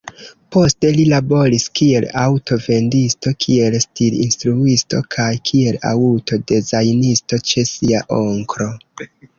Poste 0.55 0.89
li 0.93 1.03
laboris 1.09 1.65
kiel 1.79 2.07
aŭto-vendisto, 2.21 3.35
kiel 3.45 3.79
stir-instruisto 3.85 5.05
kaj 5.17 5.31
kiel 5.51 5.81
aŭto-dezajnisto 5.95 7.45
ĉe 7.53 7.71
sia 7.77 8.07
onklo. 8.23 8.71